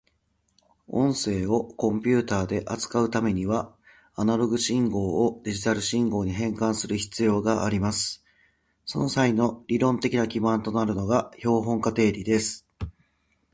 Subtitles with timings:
[0.87, 3.75] 音声をコンピュータで扱うためには、
[4.15, 8.25] アナログ信号をデジタル信号に変換する必要があります。
[8.83, 12.65] その際の理論的な基盤となるのが標本化定理です。